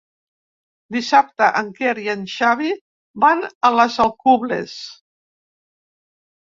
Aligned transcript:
Dissabte 0.95 1.49
en 1.59 1.69
Quer 1.81 1.93
i 2.05 2.09
en 2.15 2.25
Xavi 2.37 2.73
van 3.27 3.47
a 3.71 3.73
les 3.77 4.01
Alcubles. 4.09 4.77